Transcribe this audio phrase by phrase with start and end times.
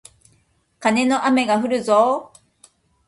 [0.79, 2.39] カネの雨がふるぞー